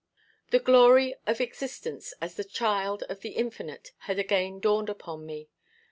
[0.49, 5.51] The glory of existence as the child of the Infinite had again dawned upon me.